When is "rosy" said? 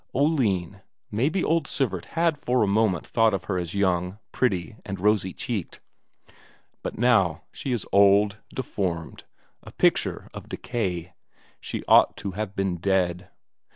4.99-5.31